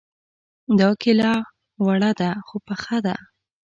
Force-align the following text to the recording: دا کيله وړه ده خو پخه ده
دا 0.79 0.89
کيله 1.01 1.33
وړه 1.85 2.11
ده 2.19 2.29
خو 2.47 2.57
پخه 2.67 2.97
ده 3.05 3.15